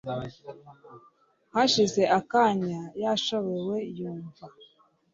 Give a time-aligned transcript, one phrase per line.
[1.55, 4.45] hashize akanya yashobewe yumva